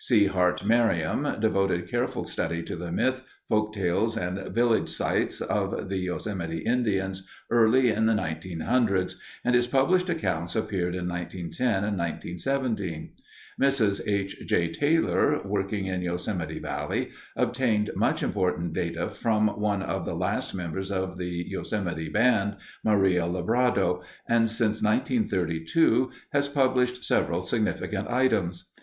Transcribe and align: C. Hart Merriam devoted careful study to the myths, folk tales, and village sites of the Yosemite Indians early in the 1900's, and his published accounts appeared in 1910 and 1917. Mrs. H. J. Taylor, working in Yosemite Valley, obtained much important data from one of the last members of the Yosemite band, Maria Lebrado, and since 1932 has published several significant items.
C. 0.03 0.25
Hart 0.25 0.65
Merriam 0.65 1.39
devoted 1.39 1.87
careful 1.87 2.23
study 2.23 2.63
to 2.63 2.75
the 2.75 2.91
myths, 2.91 3.21
folk 3.47 3.71
tales, 3.71 4.17
and 4.17 4.51
village 4.51 4.89
sites 4.89 5.41
of 5.41 5.89
the 5.89 5.97
Yosemite 5.99 6.63
Indians 6.65 7.27
early 7.51 7.91
in 7.91 8.07
the 8.07 8.15
1900's, 8.15 9.21
and 9.45 9.53
his 9.53 9.67
published 9.67 10.09
accounts 10.09 10.55
appeared 10.55 10.95
in 10.95 11.07
1910 11.07 11.67
and 11.83 11.95
1917. 11.99 13.11
Mrs. 13.61 14.01
H. 14.07 14.37
J. 14.47 14.71
Taylor, 14.71 15.39
working 15.45 15.85
in 15.85 16.01
Yosemite 16.01 16.57
Valley, 16.57 17.11
obtained 17.35 17.91
much 17.95 18.23
important 18.23 18.73
data 18.73 19.07
from 19.07 19.49
one 19.49 19.83
of 19.83 20.05
the 20.05 20.15
last 20.15 20.55
members 20.55 20.89
of 20.89 21.19
the 21.19 21.45
Yosemite 21.47 22.09
band, 22.09 22.55
Maria 22.83 23.25
Lebrado, 23.27 24.01
and 24.27 24.49
since 24.49 24.81
1932 24.81 26.09
has 26.33 26.47
published 26.47 27.05
several 27.05 27.43
significant 27.43 28.07
items. 28.07 28.71